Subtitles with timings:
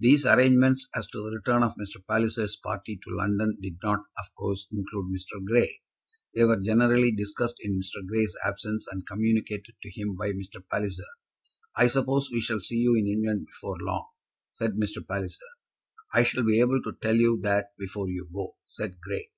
[0.00, 2.06] These arrangements as to the return of Mr.
[2.06, 5.42] Palliser's party to London did not, of course, include Mr.
[5.42, 5.80] Grey.
[6.34, 8.06] They were generally discussed in Mr.
[8.06, 10.62] Grey's absence, and communicated to him by Mr.
[10.70, 11.04] Palliser.
[11.74, 14.10] "I suppose we shall see you in England before long?"
[14.50, 14.98] said Mr.
[15.08, 15.38] Palliser.
[16.12, 19.30] "I shall be able to tell you that before you go," said Grey.